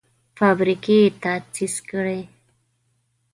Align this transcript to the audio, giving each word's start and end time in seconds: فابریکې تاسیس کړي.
فابریکې 0.37 0.99
تاسیس 1.21 1.75
کړي. 1.89 2.21